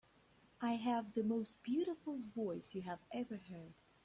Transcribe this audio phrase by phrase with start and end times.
[0.61, 3.75] I have the most beautiful voice you have ever heard.